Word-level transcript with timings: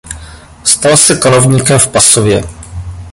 Stal 0.63 0.97
se 0.97 1.15
kanovníkem 1.19 1.79
v 1.79 1.87
Pasově. 1.87 2.43